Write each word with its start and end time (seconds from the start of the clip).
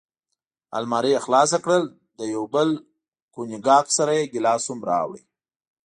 المارۍ 0.77 1.11
یې 1.15 1.23
خلاصه 1.25 1.57
کړل، 1.63 1.83
له 2.17 2.25
یو 2.33 2.43
بوتل 2.53 2.69
کونیګاک 3.33 3.85
سره 3.97 4.11
یې 4.17 4.31
ګیلاس 4.33 4.63
هم 4.69 4.79
راوړ. 4.89 5.17